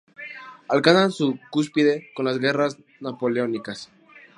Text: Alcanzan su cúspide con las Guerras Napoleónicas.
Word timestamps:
Alcanzan 0.67 1.11
su 1.11 1.39
cúspide 1.51 2.09
con 2.15 2.25
las 2.25 2.39
Guerras 2.39 2.75
Napoleónicas. 3.01 3.91